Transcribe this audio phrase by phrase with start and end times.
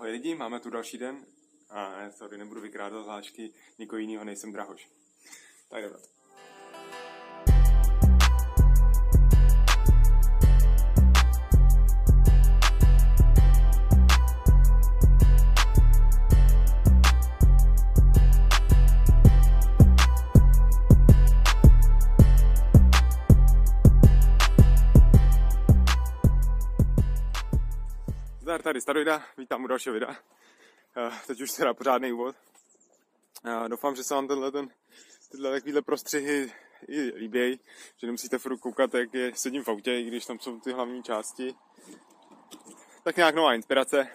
[0.00, 1.26] Ahoj lidi, máme tu další den.
[1.70, 4.88] A ne, sorry, nebudu vykrádat hlášky nikoho jiného, nejsem Drahoš.
[5.68, 5.96] Tak jdeme.
[28.70, 30.16] Tady Staroida, vítám u dalšího videa.
[30.96, 32.36] Eh, Teď už teda pořádný úvod.
[33.44, 34.68] Eh, Doufám, že se vám tenhle, ten,
[35.30, 36.52] tyhle takovýhle prostřihy
[36.88, 37.60] i líbějí,
[37.96, 41.02] že nemusíte furt koukat, jak je, sedím v autě, i když tam jsou ty hlavní
[41.02, 41.54] části.
[43.04, 44.08] Tak nějak nová inspirace.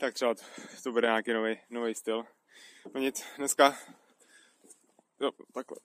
[0.00, 0.42] Tak třeba to,
[0.82, 2.26] to bude nějaký nový, nový styl.
[2.94, 3.78] No nic, dneska...
[5.20, 5.78] Jo, takhle.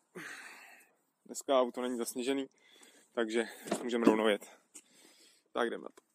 [1.25, 2.49] Dneska auto není zasněžený,
[3.13, 3.45] takže
[3.83, 4.57] můžeme rovnou jet.
[5.53, 6.12] Tak jdeme na to.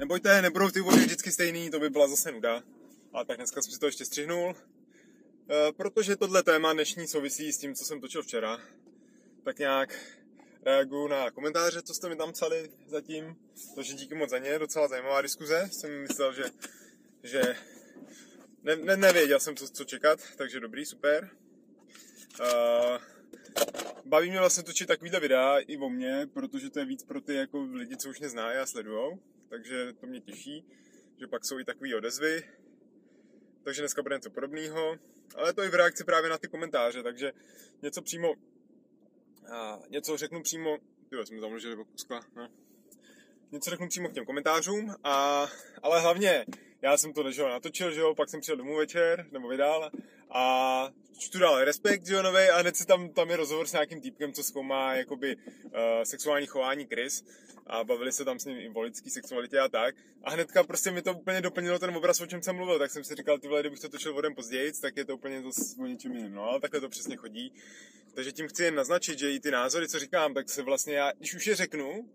[0.00, 2.62] Nebojte, nebudou ty vody vždycky stejný, to by byla zase nuda.
[3.12, 4.54] A tak dneska jsem si to ještě střihnul.
[5.50, 8.58] E, protože tohle téma dnešní souvisí s tím, co jsem točil včera.
[9.44, 9.94] Tak nějak
[10.62, 13.36] reaguju na komentáře, co jste mi tam psali zatím.
[13.74, 15.68] Takže díky moc za ně, docela zajímavá diskuze.
[15.72, 16.44] Jsem myslel, že,
[17.22, 17.56] že
[18.62, 21.30] ne, ne, nevěděl jsem, co, co čekat, takže dobrý, super.
[22.40, 22.98] Uh,
[24.04, 27.34] baví mě vlastně točit takovýhle videa i o mně, protože to je víc pro ty
[27.34, 29.18] jako lidi, co už mě znají a sledujou.
[29.50, 30.64] Takže to mě těší,
[31.20, 32.42] že pak jsou i takové odezvy.
[33.64, 34.96] Takže dneska bude něco podobného.
[35.34, 37.32] Ale to i v reakci právě na ty komentáře, takže
[37.82, 38.34] něco přímo
[39.52, 40.78] a něco řeknu přímo,
[41.10, 42.48] jo, jsme zamlžili kuska, no.
[43.52, 45.46] Něco řeknu přímo k těm komentářům, a,
[45.82, 46.46] ale hlavně,
[46.82, 49.90] já jsem to že jo, natočil, že jo, pak jsem přijel domů večer, nebo vydal,
[50.30, 50.88] a
[51.18, 54.00] čtu dál Respekt, že jo, novej, a hned si tam, tam je rozhovor s nějakým
[54.00, 55.70] týpkem, co zkoumá, jakoby, uh,
[56.04, 57.24] sexuální chování Chris,
[57.66, 59.94] a bavili se tam s ním i o lidský sexualitě a tak.
[60.24, 63.04] A hnedka prostě mi to úplně doplnilo ten obraz, o čem jsem mluvil, tak jsem
[63.04, 65.50] si říkal, ty vole, kdybych to točil vodem později, tak je to úplně to
[65.82, 66.34] o něčem jiném.
[66.34, 67.52] No, ale takhle to přesně chodí.
[68.14, 71.12] Takže tím chci jen naznačit, že i ty názory, co říkám, tak se vlastně já,
[71.18, 72.08] když už je řeknu,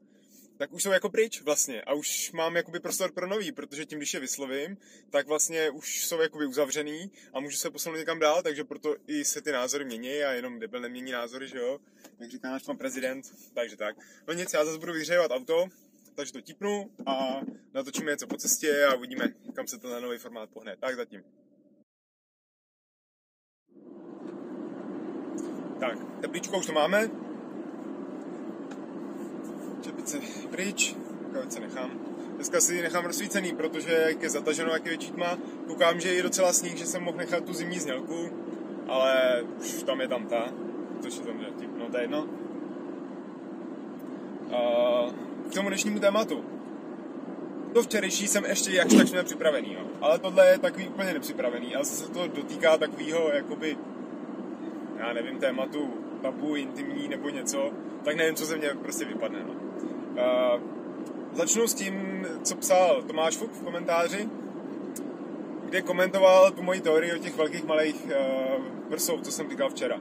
[0.57, 3.99] tak už jsou jako pryč vlastně a už mám jakoby prostor pro nový, protože tím,
[3.99, 4.77] když je vyslovím,
[5.09, 9.25] tak vlastně už jsou jakoby uzavřený a můžu se posunout někam dál, takže proto i
[9.25, 11.79] se ty názory mění a jenom debil nemění názory, že jo,
[12.19, 13.95] jak říká náš pan prezident, takže tak.
[14.27, 15.67] No nic, já zase budu vyhřejovat auto,
[16.15, 17.41] takže to tipnu a
[17.73, 20.77] natočíme něco po cestě a uvidíme, kam se ten nový formát pohne.
[20.77, 21.23] Tak zatím.
[25.79, 27.24] Tak, teplíčko už to máme.
[29.85, 30.19] Čepice
[30.51, 31.91] pryč, rukavice nechám.
[32.35, 35.37] Dneska si nechám rozsvícený, protože jak je zataženo, jak je větší tma,
[35.67, 38.29] koukám, že je docela sníh, že jsem mohl nechat tu zimní znělku,
[38.87, 40.53] ale už tam je tam ta,
[41.01, 42.27] což je tam tip, no to je jedno.
[44.51, 44.59] A
[45.49, 46.45] k tomu dnešnímu tématu.
[47.73, 49.87] To včerejší jsem ještě jakž tak měl připravený, jo.
[50.01, 53.77] ale tohle je takový úplně nepřipravený a zase to dotýká takového jakoby
[54.97, 57.71] já nevím, tématu tabu, intimní nebo něco,
[58.03, 59.39] tak nevím, co ze mě prostě vypadne.
[59.43, 59.64] No.
[60.15, 60.61] Uh,
[61.33, 64.29] začnu s tím, co psal Tomáš Fuk v komentáři,
[65.65, 69.99] kde komentoval tu moji teorii o těch velkých malých uh, prsou, co jsem říkal včera.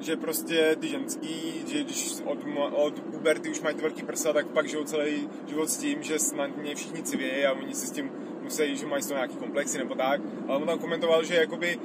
[0.00, 2.38] Že prostě ty ženský, že když od,
[2.72, 6.16] od puberty už mají ty velký prsa, tak pak žijou celý život s tím, že
[6.36, 8.10] na ně všichni civějí a oni si s tím
[8.42, 10.20] musí, že mají z toho nějaký komplexy nebo tak.
[10.48, 11.78] Ale on tam komentoval, že jakoby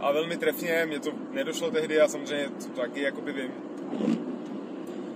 [0.00, 3.50] a velmi trefně, mě to nedošlo tehdy a samozřejmě to taky jakoby vím,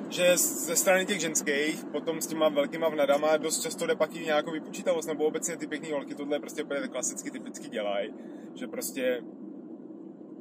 [0.08, 4.24] že ze strany těch ženských potom s těma velkýma vnadama dost často jde pak i
[4.24, 8.14] nějakou vypočítavost, nebo obecně ty pěkné holky tohle prostě úplně klasicky typicky dělají,
[8.54, 9.22] že prostě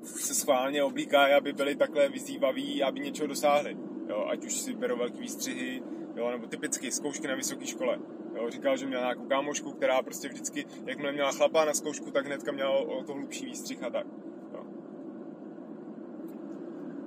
[0.03, 3.77] se schválně oblíkají, aby byly takhle vyzývaví, aby něčeho dosáhli.
[4.09, 5.83] Jo, ať už si berou velký výstřihy,
[6.15, 7.99] jo, nebo typicky zkoušky na vysoké škole.
[8.35, 12.25] Jo, říkal, že měl nějakou kámošku, která prostě vždycky, jakmile měla chlapa na zkoušku, tak
[12.25, 14.07] hnedka měla o to hlubší výstřih a tak.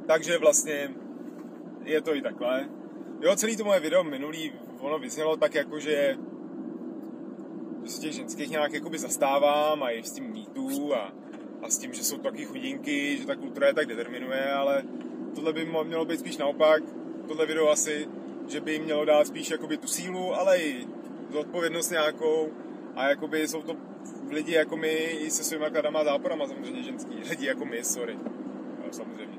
[0.07, 0.95] Takže vlastně
[1.89, 2.69] je to i takhle.
[3.21, 6.17] Jo, celý to moje video minulý, ono vyznělo tak jako, že
[7.99, 11.13] těch ženských nějak jakoby zastávám a i s tím mýtu a,
[11.63, 14.83] a s tím, že jsou taky chudinky, že ta kultura je tak determinuje, ale
[15.35, 16.83] tohle by mělo být spíš naopak,
[17.29, 18.09] tohle video asi,
[18.49, 20.87] že by jim mělo dát spíš jakoby tu sílu, ale i
[21.31, 22.49] zodpovědnost nějakou.
[22.95, 23.77] A jakoby jsou to
[24.31, 28.19] lidi jako my i se svýma kladama záporama samozřejmě ženský, lidi jako my, sorry,
[28.85, 29.38] jo, samozřejmě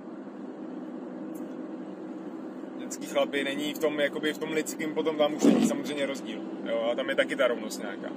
[2.89, 6.41] ženský chlapy, není v tom, jakoby v tom lidském, potom tam už není samozřejmě rozdíl.
[6.65, 8.09] Jo, a tam je taky ta rovnost nějaká.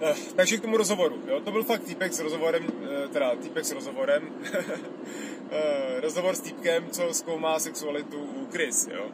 [0.00, 1.22] Eh, takže k tomu rozhovoru.
[1.28, 1.40] Jo?
[1.40, 4.28] To byl fakt týpek s rozhovorem, eh, teda týpek s rozhovorem,
[5.50, 9.06] eh, rozhovor s týpkem, co zkoumá sexualitu u Chris, jo.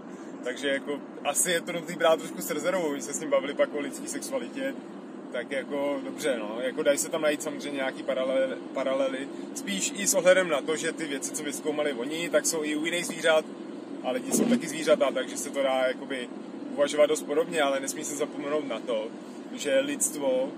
[0.44, 3.74] Takže jako asi je to nutný brát trošku s rezervou, se s ním bavili pak
[3.74, 4.74] o lidské sexualitě,
[5.32, 10.06] tak jako dobře, no, jako dají se tam najít samozřejmě nějaký paralely, paralely, spíš i
[10.06, 13.06] s ohledem na to, že ty věci, co vyzkoumali oni, tak jsou i u jiných
[13.06, 13.44] zvířat
[14.02, 16.28] a lidi jsou taky zvířata, takže se to dá jakoby
[16.72, 19.06] uvažovat dost podobně, ale nesmí se zapomenout na to,
[19.54, 20.50] že lidstvo uh,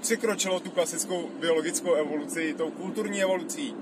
[0.00, 3.74] překročilo tu klasickou biologickou evoluci tou kulturní evolucí.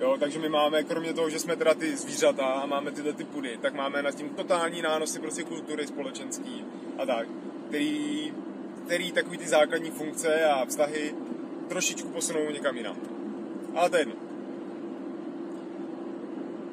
[0.00, 3.24] Jo, takže my máme, kromě toho, že jsme teda ty zvířata a máme tyhle ty
[3.24, 6.64] pudy, tak máme nad tím totální nánosy prostě kultury společenský
[6.98, 7.28] a tak,
[7.68, 8.32] který
[8.88, 11.14] který takový ty základní funkce a vztahy
[11.68, 12.96] trošičku posunou někam jinam.
[13.74, 14.14] Ale to je jedno.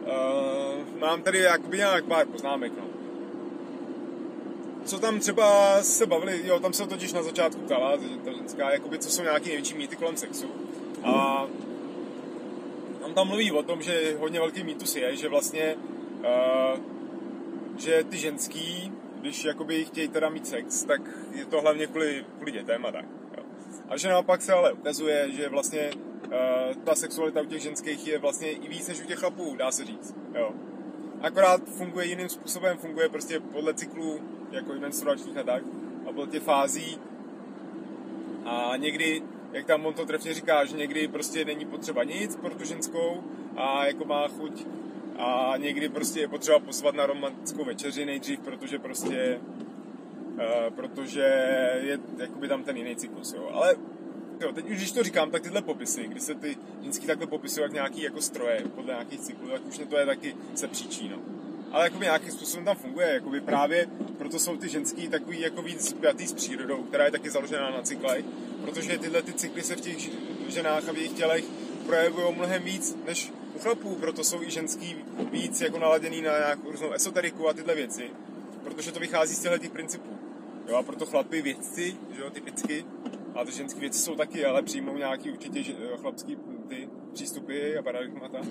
[0.01, 2.83] Uh, mám tady jakoby nějak pár poznámek, no.
[4.85, 8.99] Co tam třeba se bavili, jo, tam se totiž na začátku ptala, ta ženská, jakoby,
[8.99, 10.47] co jsou nějaký největší mýty kolem sexu.
[11.03, 11.45] A
[13.01, 15.75] on tam mluví o tom, že hodně velký mýtus je, že vlastně,
[16.19, 16.79] uh,
[17.77, 18.91] že ty ženský
[19.25, 21.01] když jakoby chtějí teda mít sex, tak
[21.31, 23.05] je to hlavně kvůli, kvůli dětem a tak.
[23.37, 23.43] Jo.
[23.89, 28.19] A že naopak se ale ukazuje, že vlastně uh, ta sexualita u těch ženských je
[28.19, 30.15] vlastně i víc než u těch chlapů, dá se říct.
[30.35, 30.51] Jo.
[31.21, 34.19] Akorát funguje jiným způsobem, funguje prostě podle cyklů,
[34.51, 35.63] jako i menstruačních a tak,
[36.09, 36.97] a podle těch fází.
[38.45, 39.21] A někdy,
[39.51, 43.23] jak tam on to trefně říká, že někdy prostě není potřeba nic pro tu ženskou
[43.55, 44.65] a jako má chuť
[45.17, 49.39] a někdy prostě je potřeba pozvat na romantickou večeři nejdřív, protože prostě
[50.33, 51.21] uh, protože
[51.81, 53.49] je jakoby tam ten jiný cyklus, jo.
[53.53, 53.75] Ale
[54.41, 57.63] jo, teď už když to říkám, tak tyhle popisy, kdy se ty ženský takhle popisují
[57.63, 61.09] jak nějaký jako stroje podle nějakých cyklů, tak už mě to je taky se příčí,
[61.09, 61.17] no.
[61.71, 63.87] Ale jakoby nějakým způsobem tam funguje, jakoby právě
[64.17, 67.81] proto jsou ty ženský takový jako víc spjatý s přírodou, která je taky založená na
[67.81, 68.25] cyklech,
[68.61, 69.97] protože tyhle ty cykly se v těch
[70.47, 71.45] ženách a v jejich tělech
[71.85, 74.95] projevují mnohem víc než u chlapů, proto jsou i ženský
[75.31, 78.09] víc jako naladěný na nějakou různou esoteriku a tyhle věci,
[78.63, 80.09] protože to vychází z těchto těch principů.
[80.67, 82.85] Jo, a proto chlapy vědci, že jo, typicky,
[83.35, 85.63] a ty ženské věci jsou taky, ale přijmou nějaký určitě
[86.01, 86.37] chlapský
[86.67, 88.41] ty přístupy a paradigmata,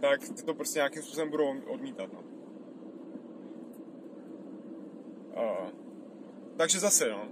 [0.00, 2.10] tak ty to prostě nějakým způsobem budou odmítat.
[2.12, 2.24] No.
[5.36, 5.70] A,
[6.56, 7.28] takže zase, no,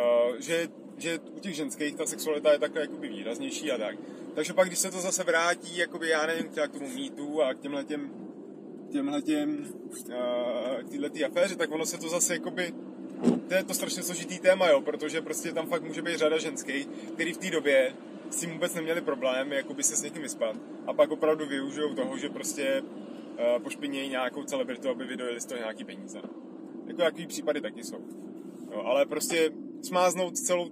[0.00, 3.96] a, že, že u těch ženských ta sexualita je takhle jakoby výraznější a tak.
[4.36, 7.58] Takže pak, když se to zase vrátí, jakoby, já nevím, k tomu mýtu a k
[7.58, 8.10] těmhle těm,
[8.90, 9.66] těmhle těm,
[10.08, 12.74] uh, k téhle aféře, tak ono se to zase jakoby,
[13.48, 16.86] to je to strašně složitý téma, jo, protože prostě tam fakt může být řada ženských,
[16.86, 17.94] který v té době
[18.30, 20.56] s tím vůbec neměli problém, jakoby se s někým vyspat.
[20.86, 25.58] A pak opravdu využijou toho, že prostě uh, pošpinějí nějakou celebritu, aby vydojili z toho
[25.58, 26.20] nějaký peníze.
[26.86, 28.04] Jako jaký případy taky jsou.
[28.72, 29.50] Jo, ale prostě
[29.82, 30.68] smáznout celou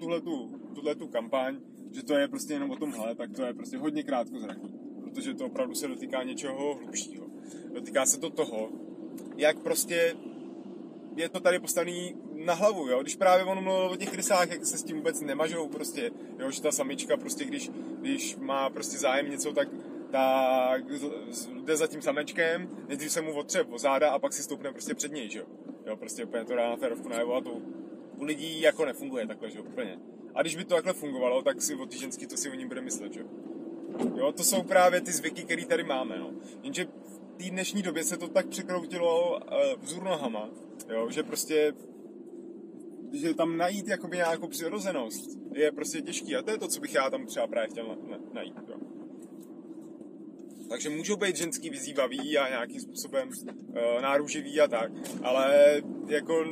[0.74, 1.56] tuhle tu kampaň
[1.94, 4.74] že to je prostě jenom o tomhle, tak to je prostě hodně krátkozraký.
[5.04, 7.26] Protože to opravdu se dotýká něčeho hlubšího.
[7.74, 8.70] Dotýká se to toho,
[9.36, 10.16] jak prostě
[11.16, 13.02] je to tady postavený na hlavu, jo?
[13.02, 16.50] Když právě on mluvil o těch rysách, jak se s tím vůbec nemažou prostě, jo?
[16.50, 17.70] že ta samička prostě, když,
[18.00, 19.68] když má prostě zájem něco, tak
[20.14, 20.84] tak
[21.64, 24.94] jde za tím samečkem, nejdřív se mu otře o záda a pak si stoupne prostě
[24.94, 25.46] před něj, že jo.
[25.86, 27.50] Jo, prostě úplně to dá na férovku najevo a to
[28.16, 29.98] u lidí jako nefunguje takhle, že jo, úplně.
[30.34, 32.66] A když by to takhle fungovalo, tak si o ty ženský to si o ní
[32.66, 33.20] bude myslet, že
[34.16, 34.32] jo.
[34.32, 36.30] to jsou právě ty zvyky, které tady máme, no.
[36.62, 40.50] Jenže v té dnešní době se to tak překroutilo uh, vzůr nohama,
[40.88, 41.72] jo, že prostě
[43.12, 46.94] že tam najít jakoby nějakou přirozenost je prostě těžký a to je to, co bych
[46.94, 48.76] já tam třeba právě chtěl na, na, najít, jo.
[50.68, 56.44] Takže můžou být ženský vyzývavý a nějakým způsobem uh, náruživý a tak, ale jako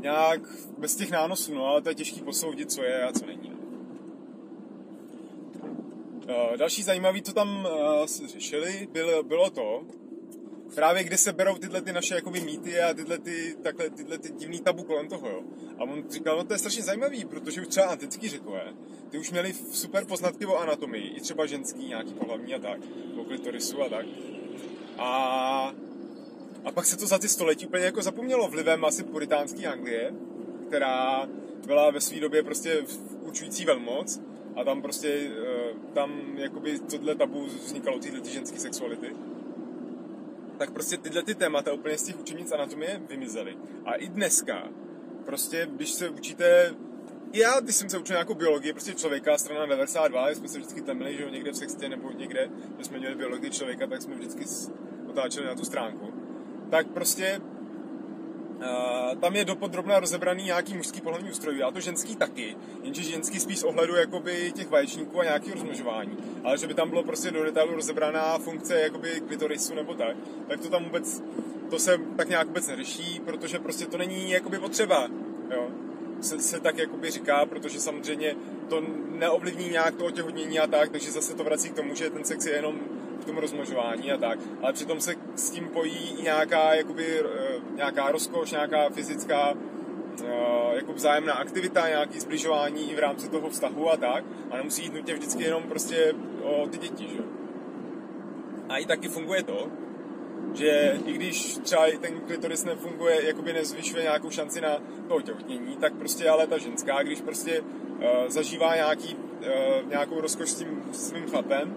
[0.00, 0.40] nějak
[0.78, 3.50] bez těch nánosů, no, ale to je těžký posoudit, co je a co není.
[3.50, 3.60] No.
[6.50, 7.68] Uh, další zajímavý, co tam
[8.00, 9.84] uh, řešili, bylo, bylo to,
[10.74, 14.32] právě kde se berou tyhle ty naše jakoby mýty a tyhle ty, takhle, tyhle ty
[14.32, 15.42] divný tabu kolem toho, jo.
[15.78, 18.74] A on říkal, no to je strašně zajímavý, protože už třeba antický řekové,
[19.10, 22.80] ty už měli super poznatky o anatomii, i třeba ženský, nějaký pohlavní a tak,
[23.20, 24.06] o klitorisu a tak.
[24.98, 25.74] A
[26.64, 30.12] a pak se to za ty století úplně jako zapomnělo vlivem asi puritánské Anglie,
[30.68, 31.28] která
[31.66, 32.84] byla ve své době prostě
[33.22, 34.20] učující velmoc
[34.56, 39.16] a tam prostě, eh, tam jakoby tohle tabu vznikalo tyhle ty ženské sexuality.
[40.58, 43.56] Tak prostě tyhle ty témata úplně z těch učebnic anatomie vymizely.
[43.84, 44.68] A i dneska,
[45.24, 46.74] prostě když se učíte
[47.32, 51.16] já, když jsem se učil nějakou biologii, prostě člověka, strana 92, jsme se vždycky temili,
[51.16, 54.44] že někde v sextě nebo někde, že jsme měli biologii člověka, tak jsme vždycky
[55.08, 56.09] otáčeli na tu stránku.
[56.70, 57.40] Tak prostě
[58.60, 63.40] Uh, tam je dopodrobně rozebraný nějaký mužský pohlavní ústroj, a to ženský taky, jenže ženský
[63.40, 66.16] spíš ohledu jakoby těch vaječníků a nějakého rozmnožování.
[66.44, 70.16] Ale že by tam bylo prostě do detailu rozebraná funkce jakoby klitorisu nebo tak,
[70.48, 71.22] tak to tam vůbec,
[71.70, 75.08] to se tak nějak vůbec neřeší, protože prostě to není jakoby potřeba,
[75.54, 75.68] jo.
[76.20, 78.36] Se, se tak jakoby říká, protože samozřejmě
[78.68, 82.24] to neovlivní nějak to otěhotnění a tak, takže zase to vrací k tomu, že ten
[82.24, 82.80] sex je jenom
[83.20, 88.10] k tomu rozmnožování a tak, ale přitom se s tím pojí nějaká, jakoby, eh, nějaká
[88.12, 89.54] rozkoš, nějaká fyzická
[90.24, 94.24] eh, jako vzájemná aktivita, nějaký zbližování i v rámci toho vztahu a tak.
[94.50, 97.22] A nemusí jít nutně vždycky jenom prostě o ty děti, že?
[98.68, 99.68] A i taky funguje to,
[100.54, 104.76] že i když třeba ten klitoris nefunguje, jakoby nezvyšuje nějakou šanci na
[105.08, 110.50] to otěhotnění, tak prostě ale ta ženská, když prostě uh, zažívá nějaký, uh, nějakou rozkoš
[110.50, 111.74] s tím svým chlapem,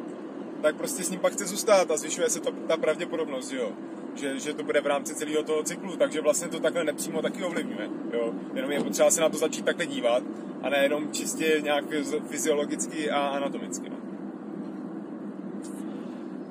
[0.64, 3.72] tak prostě s ním pak chce zůstat a zvyšuje se to, ta pravděpodobnost, jo.
[4.16, 7.44] Že, že to bude v rámci celého toho cyklu, takže vlastně to takhle nepřímo taky
[7.44, 8.34] ovlivňuje, jo.
[8.54, 10.24] Jenom je potřeba se na to začít takhle dívat
[10.62, 11.86] a nejenom čistě nějak
[12.28, 13.96] fyziologicky a anatomicky, no.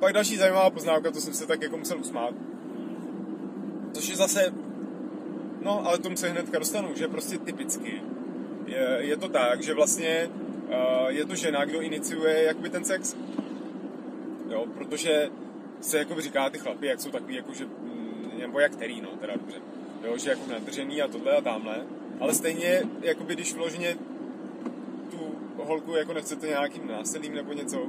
[0.00, 2.34] Pak další zajímavá poznámka, to jsem se tak jako musel usmát.
[3.92, 4.54] Což je zase,
[5.62, 8.02] no ale tomu se hnedka dostanu, že prostě typicky
[8.66, 10.30] je, je to tak, že vlastně
[10.66, 13.16] uh, je to žena, kdo iniciuje jakoby ten sex
[14.66, 15.30] protože
[15.80, 19.08] se jako říká ty chlapy, jak jsou takový, jako že, mm, nebo jak který, no,
[19.08, 19.56] teda dobře,
[20.04, 21.86] jo, že jako nadržený a tohle a tamhle,
[22.20, 23.96] ale stejně, jakoby když vloženě
[25.10, 25.18] tu
[25.56, 27.86] holku jako nechcete nějakým násilím nebo něco,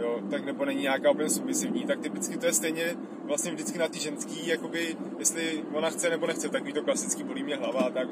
[0.00, 3.88] jo, tak nebo není nějaká úplně submisivní, tak typicky to je stejně vlastně vždycky na
[3.88, 7.90] ty ženský, jakoby, jestli ona chce nebo nechce, takový to klasický bolí mě hlava a
[7.90, 8.08] tak,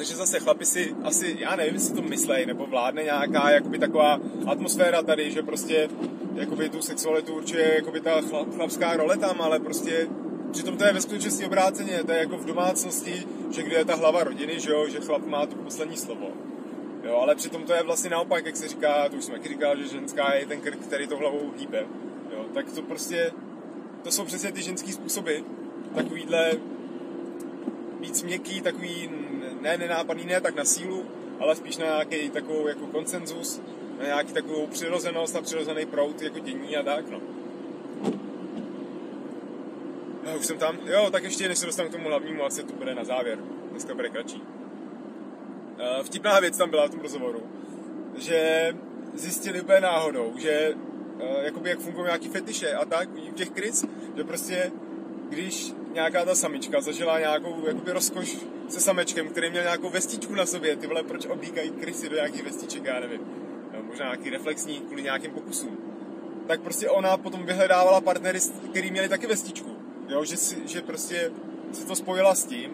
[0.00, 4.20] takže zase chlapi si asi, já nevím, jestli to myslej, nebo vládne nějaká jakoby taková
[4.46, 5.88] atmosféra tady, že prostě
[6.34, 10.08] jakoby tu sexualitu určuje jakoby ta chlap, chlapská role tam, ale prostě
[10.52, 13.94] přitom to je ve skutečnosti obráceně, to je jako v domácnosti, že kde je ta
[13.94, 16.28] hlava rodiny, že jo, že chlap má to poslední slovo.
[17.04, 19.88] Jo, ale přitom to je vlastně naopak, jak se říká, to už taky říkal, že
[19.88, 21.86] ženská je ten krk, který to hlavou hýbe.
[22.32, 23.32] Jo, tak to prostě,
[24.02, 25.36] to jsou přesně ty ženský způsoby,
[25.94, 26.52] takovýhle
[28.00, 29.10] víc měkký, takový
[29.60, 31.06] ne nenápadný, ne tak na sílu,
[31.40, 33.60] ale spíš na nějaký takovou jako konsenzus,
[33.98, 37.20] na nějaký takovou přirozenost a přirozený prout jako dění a tak, no.
[40.24, 40.78] Já už jsem tam.
[40.84, 43.38] Jo, tak ještě než se dostanu k tomu hlavnímu, asi to bude na závěr.
[43.70, 44.42] Dneska bude kratší.
[44.42, 47.42] Uh, vtipná věc tam byla v tom rozhovoru,
[48.16, 48.68] že
[49.14, 50.74] zjistili úplně náhodou, že
[51.14, 53.84] uh, jakoby jak fungují nějaký fetiše a tak u těch kryc,
[54.16, 54.72] že prostě
[55.30, 58.36] když nějaká ta samička zažila nějakou jakoby rozkoš
[58.68, 62.44] se samečkem, který měl nějakou vestičku na sobě, ty vole, proč oblíkají krysy do nějakých
[62.44, 63.20] vestiček, já nevím.
[63.74, 65.78] No, možná nějaký reflexní kvůli nějakým pokusům.
[66.46, 68.38] Tak prostě ona potom vyhledávala partnery,
[68.70, 69.76] který měli taky vestičku.
[70.08, 71.32] Jo, že, si, že prostě
[71.72, 72.70] se to spojila s tím,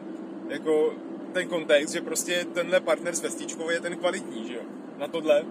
[0.48, 0.94] jako
[1.32, 4.62] ten kontext, že prostě tenhle partner s vestičkou je ten kvalitní, že jo.
[4.98, 5.44] Na tohle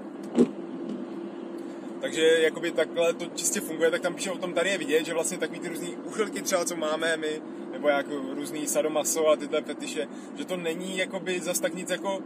[2.05, 5.13] takže jakoby takhle to čistě funguje, tak tam píše o tom, tady je vidět, že
[5.13, 9.61] vlastně takový ty různý uchylky třeba, co máme my, nebo jako různý sadomaso a tyhle
[9.61, 10.07] fetiše,
[10.37, 12.19] že to není jakoby zas tak nic jako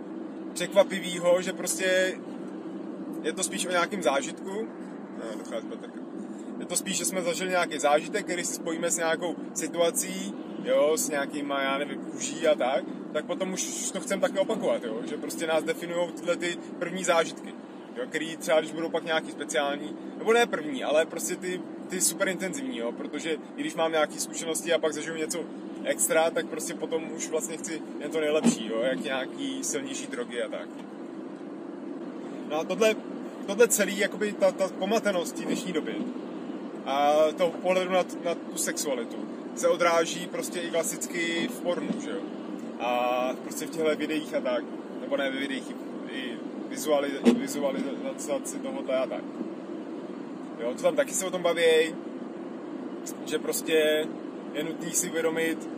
[0.54, 2.18] překvapivýho, že prostě
[3.24, 4.68] je to spíš o nějakém zážitku.
[5.18, 5.70] No,
[6.60, 10.34] Je to spíš, že jsme zažili nějaký zážitek, který si spojíme s nějakou situací,
[10.64, 12.84] jo, s nějakýma, já nevím, kůží a tak,
[13.14, 17.04] tak potom už to chcem také opakovat, jo, že prostě nás definují tyhle ty první
[17.04, 17.54] zážitky
[18.00, 22.02] jo, který třeba, když budou pak nějaký speciální, nebo ne první, ale prostě ty, ty
[22.02, 25.46] super intenzivní, jo, protože i když mám nějaké zkušenosti a pak zažiju něco
[25.84, 30.44] extra, tak prostě potom už vlastně chci jen to nejlepší, jo, jak nějaký silnější drogy
[30.44, 30.70] a tak.
[32.50, 32.96] No a tohle,
[33.48, 35.96] tohle celý, jakoby ta, ta pomatenost té dnešní doby
[36.86, 39.18] a toho pohledu na, na tu sexualitu
[39.56, 42.22] se odráží prostě i klasicky v pornu, že jo.
[42.80, 44.64] A prostě v těchto videích a tak,
[45.02, 45.76] nebo ne ve videích,
[46.70, 49.24] i vizuali, vizualizaci tohohle a tak.
[50.60, 51.96] Jo, to tam taky se o tom baví,
[53.26, 54.08] že prostě
[54.54, 55.70] je nutný si uvědomit,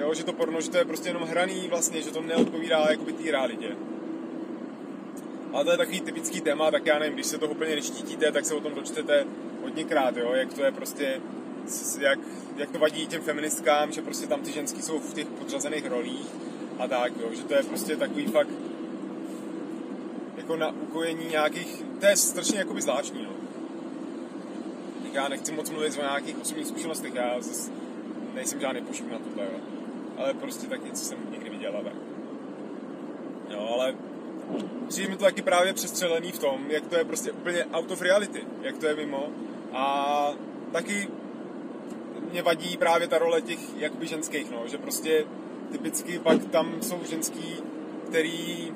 [0.00, 3.12] jo, že to porno, že to je prostě jenom hraný vlastně, že to neodpovídá jakoby
[3.12, 3.76] té realitě.
[5.52, 8.44] Ale to je takový typický téma, tak já nevím, když se to úplně neštítíte, tak
[8.44, 9.26] se o tom dočtete
[9.62, 11.20] hodněkrát, jo, jak to je prostě,
[12.00, 12.18] jak,
[12.56, 16.28] jak to vadí těm feministkám, že prostě tam ty ženský jsou v těch podřazených rolích
[16.78, 18.69] a tak, jo, že to je prostě takový fakt
[20.50, 23.30] jako na ukojení nějakých, to je strašně jakoby zvláštní, no.
[25.12, 27.70] Já nechci moc mluvit o nějakých osobních zkušenostech, já zase
[28.34, 29.60] nejsem žádný pošuk na tohle, jo.
[30.18, 31.92] Ale prostě tak něco jsem někdy viděl a tak.
[33.50, 33.94] Jo, ale
[34.88, 38.02] přijde mi to taky právě přestřelený v tom, jak to je prostě úplně out of
[38.02, 39.28] reality, jak to je mimo.
[39.72, 40.32] A
[40.72, 41.08] taky
[42.30, 45.24] mě vadí právě ta role těch jakoby ženských, no, že prostě
[45.72, 47.56] typicky pak tam jsou ženský,
[48.08, 48.72] který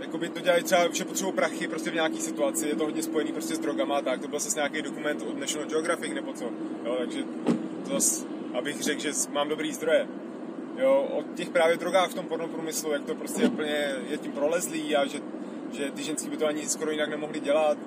[0.00, 3.32] jakoby to dělají třeba, že potřebují prachy prostě v nějaké situaci, je to hodně spojený
[3.32, 6.44] prostě s drogama, tak to byl zase nějaký dokument od National Geographic nebo co,
[6.84, 7.24] jo, takže
[7.84, 10.08] to zase, abych řekl, že mám dobrý zdroje.
[10.78, 14.96] Jo, o těch právě drogách v tom pornoprůmyslu, jak to prostě úplně je tím prolezlý
[14.96, 15.20] a že,
[15.72, 17.78] že ty ženský by to ani skoro jinak nemohli dělat.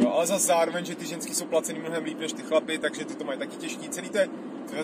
[0.00, 3.04] Jo, ale zase zároveň, že ty ženský jsou placený mnohem líp než ty chlapy, takže
[3.04, 3.88] ty to mají taky těžký.
[3.88, 4.28] Celý to je,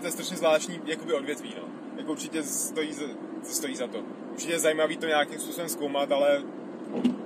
[0.00, 1.77] to je strašně zvláštní jakoby odvětví, no.
[1.98, 2.90] Jako určitě stojí,
[3.42, 3.98] stojí za to.
[4.30, 6.42] Určitě je zajímavý to nějakým způsobem zkoumat, ale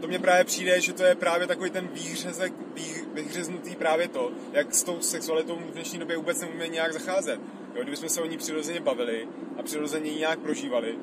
[0.00, 4.32] to mně právě přijde, že to je právě takový ten výhřezek, vý, vyhřeznutý právě to,
[4.52, 7.40] jak s tou sexualitou v dnešní době vůbec nemůžeme nějak zacházet.
[7.74, 10.98] Jo, kdybychom se o ní přirozeně bavili a přirozeně ji nějak prožívali,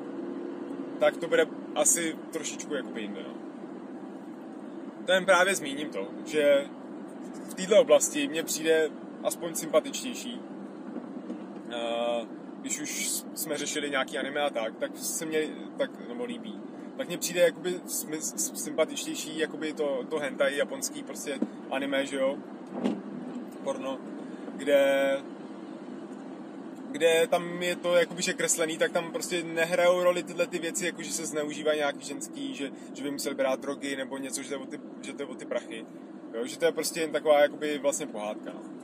[0.98, 3.20] tak to bude asi trošičku jakoby jinde.
[3.22, 3.34] No.
[5.06, 6.66] To jen právě zmíním to, že
[7.50, 8.90] v této oblasti mně přijde
[9.22, 10.40] aspoň sympatičtější.
[12.60, 15.48] Když už jsme řešili nějaký anime a tak, tak se mě
[15.78, 16.60] tak, nebo líbí.
[16.96, 17.80] Tak mně přijde jakoby
[18.54, 21.38] sympatičtější jakoby to, to hentai japonský prostě
[21.70, 22.38] anime, že jo,
[23.64, 23.98] porno,
[24.56, 25.16] kde
[26.90, 30.86] kde tam je to jakoby, že kreslený, tak tam prostě nehrajou roli tyhle ty věci,
[30.86, 34.48] jako že se zneužívají nějaký ženský, že, že by museli brát drogy nebo něco, že
[34.48, 35.86] to je o ty, že to je o ty prachy.
[36.34, 38.52] Jo, že to je prostě jen taková jakoby vlastně pohádka.
[38.54, 38.79] No.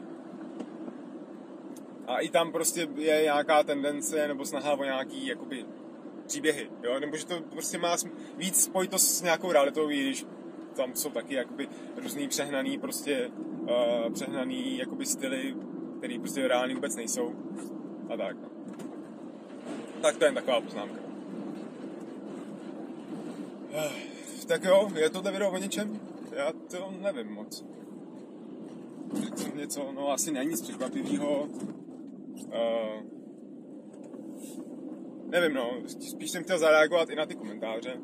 [2.07, 5.65] A i tam prostě je nějaká tendence nebo snaha o nějaký jakoby
[6.27, 7.01] příběhy, jo?
[7.01, 7.97] nebo že to prostě má
[8.37, 10.27] víc spojitost s nějakou realitou, když
[10.77, 15.57] tam jsou taky jakoby různý přehnaný prostě uh, přehnaný jakoby styly,
[15.99, 17.35] který prostě reálně vůbec nejsou
[18.15, 18.37] a tak.
[18.43, 18.49] No.
[20.03, 21.07] Tak to je taková poznámka.
[24.47, 26.01] Tak jo, je tohle video o něčem?
[26.33, 27.65] Já to nevím moc.
[29.55, 31.49] Něco, no asi není nic překvapivého.
[35.27, 38.01] Nevím, no, spíš jsem chtěl zareagovat i na ty komentáře.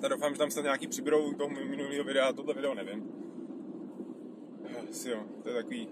[0.00, 3.12] Tak doufám, že tam snad nějaký přibydou toho minulého videa, tohle video nevím.
[4.90, 5.88] Asi jo, to je takový...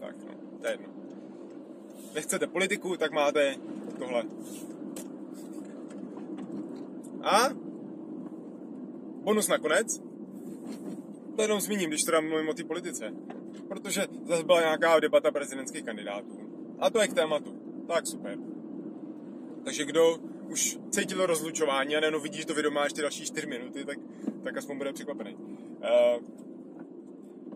[0.00, 1.00] Tak no, to je jedno
[2.14, 3.54] nechcete politiku, tak máte
[3.98, 4.24] tohle.
[7.22, 7.48] A
[9.22, 10.00] bonus nakonec,
[11.36, 13.12] to jenom zmíním, když teda mluvím o té politice.
[13.68, 16.50] Protože zase byla nějaká debata prezidentských kandidátů.
[16.78, 17.84] A to je k tématu.
[17.88, 18.38] Tak super.
[19.64, 23.46] Takže kdo už cítil rozlučování a nejenom vidí, že to video má ještě další 4
[23.46, 23.98] minuty, tak,
[24.44, 25.34] tak aspoň bude překvapený.
[25.34, 26.40] Uh,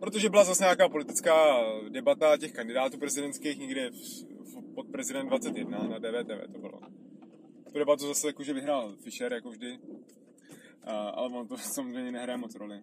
[0.00, 5.98] protože byla zase nějaká politická debata těch kandidátů prezidentských někde v, pod prezident 21 na
[5.98, 6.80] DVTV to bylo.
[7.72, 9.78] Tu debatu zase jakože vyhrál Fischer, jako vždy.
[10.82, 12.82] A, ale on to samozřejmě nehraje moc roli.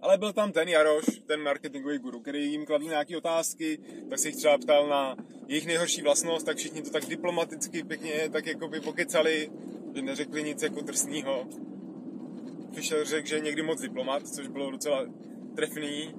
[0.00, 3.78] Ale byl tam ten Jaroš, ten marketingový guru, který jim kladl nějaké otázky,
[4.10, 8.28] tak se jich třeba ptal na jejich nejhorší vlastnost, tak všichni to tak diplomaticky pěkně
[8.32, 9.50] tak jako by pokecali,
[9.94, 11.46] že neřekli nic jako drsného.
[12.72, 15.06] Fischer řekl, že je někdy moc diplomat, což bylo docela
[15.56, 16.14] trefný,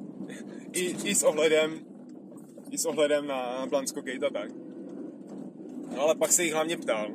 [0.73, 1.89] i, i s ohledem
[2.71, 4.51] i s ohledem na Blansko Gate a tak.
[5.95, 7.11] No ale pak se jich hlavně ptal,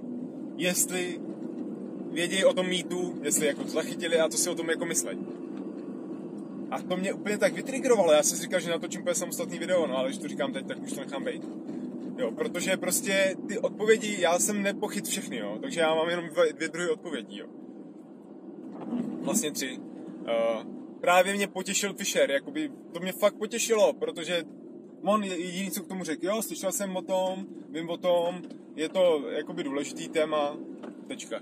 [0.56, 1.20] jestli
[2.12, 5.18] vědějí o tom mýtu, jestli jako to zachytili a to si o tom jako myslej.
[6.74, 9.86] A to mě úplně tak vytrigrovalo, já jsem si říkal, že natočím úplně samostatný video,
[9.86, 11.42] no ale když to říkám teď, tak už to nechám být.
[12.18, 16.52] Jo, protože prostě ty odpovědi, já jsem nepochyt všechny, jo, takže já mám jenom dvě,
[16.52, 17.46] dvě druhy odpovědí, jo.
[19.22, 19.78] Vlastně tři.
[19.78, 20.64] Uh,
[21.00, 24.44] právě mě potěšil Fisher, jakoby, to mě fakt potěšilo, protože
[25.02, 28.42] on jediný, co k tomu řekl, jo, slyšel jsem o tom, vím o tom,
[28.76, 30.56] je to jakoby důležitý téma,
[31.08, 31.40] tečka.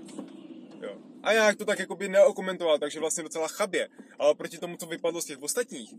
[1.23, 3.89] A já to tak jakoby neokomentoval, takže vlastně docela chabě.
[4.19, 5.93] Ale proti tomu, co vypadlo z těch ostatních,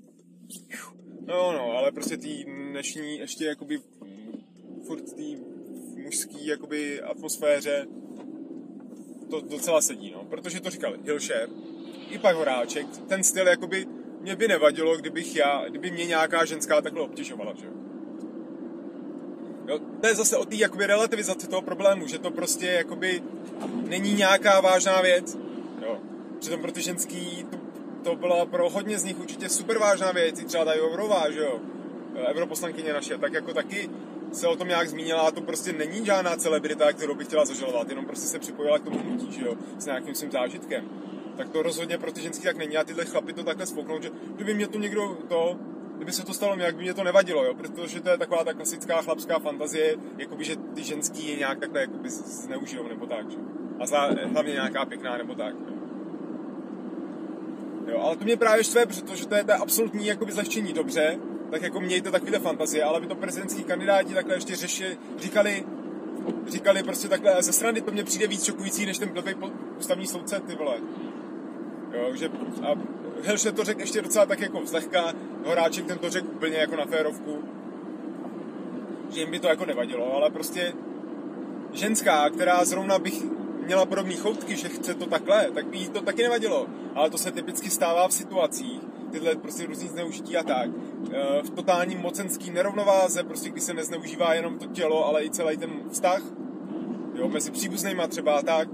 [1.27, 3.81] no no, ale prostě tý dnešní ještě jakoby
[4.87, 5.37] furt tý
[6.03, 7.87] mužský jakoby atmosféře
[9.31, 11.49] to docela sedí, no, protože to říkal Hilšer,
[12.11, 13.87] i pak Horáček, ten styl jakoby
[14.21, 17.84] mě by nevadilo, kdybych já, kdyby mě nějaká ženská takhle obtěžovala, že jo.
[20.01, 23.23] To je zase o té jakoby relativizaci toho problému, že to prostě jakoby
[23.89, 25.39] není nějaká vážná věc,
[25.83, 25.99] jo.
[26.39, 27.57] Přitom pro ty ženský to,
[28.03, 31.61] to byla pro hodně z nich určitě super vážná věc, třeba ta Jourová, že jo,
[32.27, 33.91] europoslankyně naše, tak jako taky
[34.33, 37.89] se o tom nějak zmínila a to prostě není žádná celebrita, kterou bych chtěla zažalovat,
[37.89, 40.89] jenom prostě se připojila k tomu hnutí, že jo, s nějakým svým zážitkem
[41.37, 42.77] tak to rozhodně pro ty ženský tak není.
[42.77, 45.57] A tyhle chlapy to takhle spouknou, že kdyby mě tu někdo to,
[45.97, 48.55] kdyby se to stalo jak by mě to nevadilo, jo, protože to je taková ta
[48.55, 53.37] klasická chlapská fantazie, jakoby, že ty ženský je nějak takhle jakoby zneužijou nebo tak, že?
[53.81, 55.75] A za, hlavně nějaká pěkná nebo tak, jo.
[57.87, 57.99] jo.
[58.01, 61.19] ale to mě právě štve, protože to je to absolutní jakoby zlehčení dobře,
[61.51, 65.65] tak jako mějte takové fantazie, ale by to prezidentský kandidáti takhle ještě řeši, říkali,
[66.47, 69.35] říkali prostě takhle ze strany, to mě přijde víc šokující, než ten blbý
[69.79, 70.77] ústavní soudce, ty vole.
[71.93, 72.31] Jo, že
[72.63, 72.75] a
[73.23, 75.13] Helše to řekl ještě docela tak jako zlehka,
[75.45, 77.45] Horáček ten to řekl úplně jako na férovku,
[79.11, 80.73] že jim by to jako nevadilo, ale prostě
[81.73, 83.25] ženská, která zrovna bych
[83.65, 86.67] měla podobné choutky, že chce to takhle, tak by jí to taky nevadilo.
[86.95, 90.71] Ale to se typicky stává v situacích, tyhle prostě různý zneužití a tak,
[91.13, 95.57] eh, v totálním mocenský nerovnováze, prostě když se nezneužívá jenom to tělo, ale i celý
[95.57, 96.23] ten vztah,
[97.15, 98.69] jo, mezi příbuznýma třeba a tak,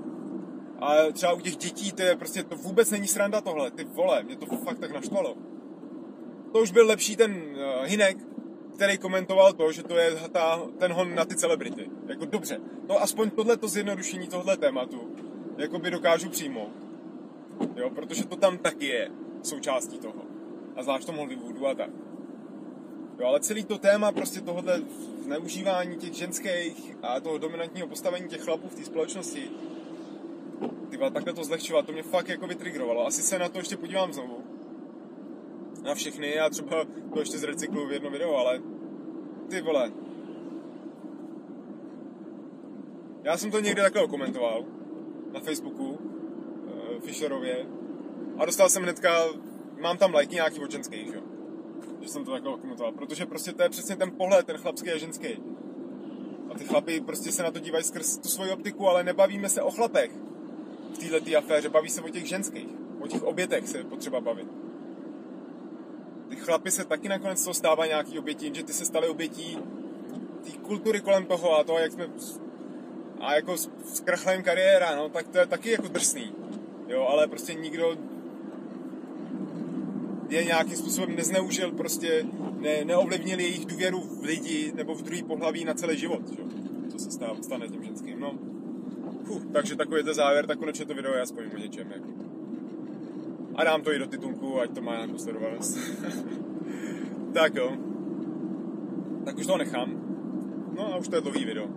[0.81, 4.23] a třeba u těch dětí, to je prostě, to vůbec není sranda tohle, ty vole,
[4.23, 5.37] mě to fakt tak naštvalo.
[6.53, 8.17] To už byl lepší ten uh, Hinek,
[8.75, 11.91] který komentoval to, že to je ta, ten hon na ty celebrity.
[12.07, 15.17] Jako dobře, no aspoň tohleto zjednodušení tohle tématu,
[15.59, 16.73] jako by dokážu přijmout.
[17.77, 19.11] Jo, protože to tam taky je
[19.43, 20.23] součástí toho.
[20.77, 21.91] A zvlášť v tom Hollywoodu a tak.
[23.19, 24.83] Jo, ale celý to téma prostě tohohle
[25.23, 29.51] zneužívání těch ženských a toho dominantního postavení těch chlapů v té společnosti,
[30.91, 33.07] tyba, takhle to zlehčovat, to mě fakt jako vytrigrovalo.
[33.07, 34.45] Asi se na to ještě podívám znovu.
[35.83, 38.63] Na všechny, já třeba to ještě zrecykluju v jedno video, ale
[39.51, 39.93] ty vole.
[43.23, 44.65] Já jsem to někde takhle komentoval
[45.33, 47.67] na Facebooku, uh, Fisherově,
[48.39, 49.25] a dostal jsem hnedka,
[49.81, 51.23] mám tam lajky nějaký od ženských, jo.
[52.01, 54.99] Že jsem to takhle komentoval, protože prostě to je přesně ten pohled, ten chlapský a
[54.99, 55.29] ženský.
[56.51, 59.63] A ty chlapy prostě se na to dívají skrz tu svoji optiku, ale nebavíme se
[59.63, 60.11] o chlapech
[60.95, 62.69] v této aféře, baví se o těch ženských,
[63.01, 64.47] o těch obětech se potřeba bavit.
[66.29, 69.59] Ty chlapy se taky nakonec toho stává nějaký obětí, že ty se staly obětí
[70.45, 72.09] té kultury kolem toho a toho, jak jsme
[73.21, 76.33] a jako zkrachlem kariéra, no, tak to je taky jako drsný.
[76.89, 77.97] Jo, ale prostě nikdo
[80.29, 82.27] je nějakým způsobem nezneužil, prostě
[82.59, 86.43] ne, neovlivnil jejich důvěru v lidi nebo v druhý pohlaví na celý život, že?
[86.93, 88.21] co se stává, stane tím ženským.
[88.21, 88.39] No.
[89.31, 91.93] Huh, takže takový je závěr, tak konečně to video je aspoň o něčem.
[91.93, 92.09] Jako.
[93.55, 95.79] A dám to i do titulku, ať to má nějakou sledovanost.
[97.35, 97.77] tak jo.
[99.25, 100.01] Tak už to nechám.
[100.77, 101.69] No a už to je dlouhý video.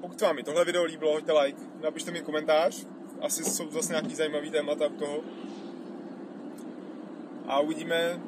[0.00, 2.86] Pokud vám mi tohle video líbilo, hoďte like, napište mi komentář,
[3.20, 5.20] asi jsou zase nějaký zajímavý témata u toho.
[7.46, 8.20] A uvidíme,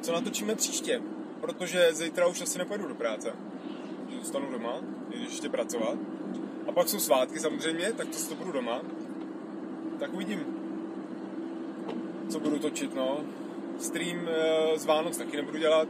[0.00, 1.02] co natočíme příště,
[1.40, 3.32] protože zítra už asi nepojedu do práce.
[4.22, 5.98] Zůstanu doma, když ještě pracovat.
[6.68, 8.80] A pak jsou svátky samozřejmě, tak to, to budu doma.
[10.00, 10.46] Tak uvidím,
[12.28, 13.20] co budu točit, no.
[13.78, 15.88] Stream e, z Vánoc taky nebudu dělat.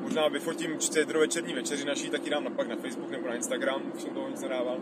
[0.00, 0.78] Možná vyfotím
[1.18, 4.42] večerní večeři naší, taky dám pak na Facebook nebo na Instagram, už jsem toho nic
[4.42, 4.76] nedával.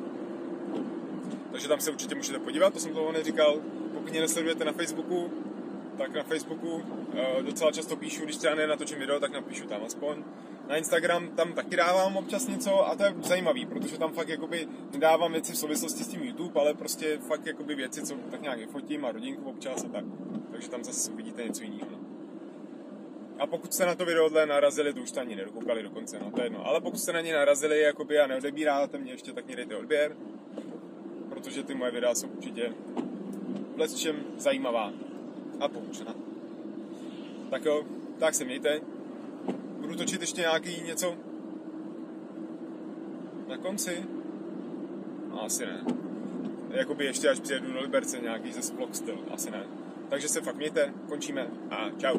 [1.52, 3.60] Takže tam se určitě můžete podívat, to jsem toho neříkal.
[3.94, 5.30] Pokud mě nesledujete na Facebooku,
[5.98, 6.82] tak na Facebooku uh,
[7.42, 10.24] docela často píšu, když třeba nenatočím video, tak napíšu tam aspoň.
[10.68, 14.68] Na Instagram tam taky dávám občas něco a to je zajímavý, protože tam fakt jakoby
[14.92, 18.70] nedávám věci v souvislosti s tím YouTube, ale prostě fakt jakoby věci, co tak nějak
[18.70, 20.04] fotím a rodinku občas a tak.
[20.50, 21.98] Takže tam zase uvidíte něco jiného.
[23.38, 26.40] A pokud jste na to video narazili, to už to ani nedokoukali dokonce, no to
[26.40, 26.66] je jedno.
[26.66, 30.16] Ale pokud jste na ně narazili jakoby, a neodebíráte mě ještě, tak mě dejte odběr,
[31.28, 32.72] protože ty moje videa jsou určitě
[33.76, 34.92] v zajímavá
[35.60, 36.14] a poučená.
[37.50, 37.84] Tak jo,
[38.18, 38.80] tak se mějte.
[39.88, 41.16] Budu točit ještě nějaký něco
[43.48, 44.04] na konci?
[45.28, 45.84] No, asi ne.
[46.70, 49.66] Jakoby ještě až přijedu do Liberce nějaký ze styl, asi ne.
[50.08, 52.18] Takže se fakt mějte, končíme a čau.